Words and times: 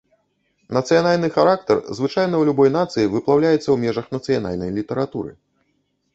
Нацыянальны 0.77 1.29
характар 1.35 1.77
звычайна 1.97 2.35
ў 2.39 2.43
любой 2.49 2.69
нацыі 2.79 3.11
выплаўляецца 3.17 3.63
ў 3.71 3.77
межах 3.85 4.05
нацыянальнай 4.19 4.69
літаратуры. 4.81 5.31